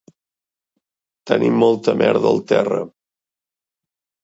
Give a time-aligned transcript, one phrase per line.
[1.33, 2.83] Tenir molta merda al terra.